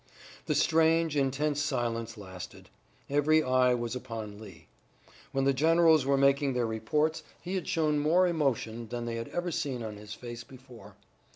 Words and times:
The 0.47 0.55
strange, 0.55 1.15
intense 1.15 1.61
silence 1.61 2.17
lasted. 2.17 2.69
Every 3.07 3.43
eye 3.43 3.75
was 3.75 3.95
upon 3.95 4.39
Lee. 4.39 4.65
When 5.31 5.43
the 5.43 5.53
generals 5.53 6.07
were 6.07 6.17
making 6.17 6.53
their 6.53 6.65
reports 6.65 7.21
he 7.39 7.53
had 7.53 7.67
shown 7.67 7.99
more 7.99 8.25
emotion 8.25 8.87
than 8.87 9.05
they 9.05 9.17
had 9.17 9.27
ever 9.27 9.51
seen 9.51 9.83
on 9.83 9.97
his 9.97 10.15
face 10.15 10.43
before. 10.43 10.95